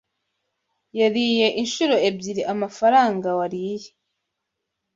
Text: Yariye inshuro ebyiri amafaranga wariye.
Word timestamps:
Yariye 0.99 1.47
inshuro 1.61 1.95
ebyiri 2.07 2.43
amafaranga 2.53 3.27
wariye. 3.39 3.89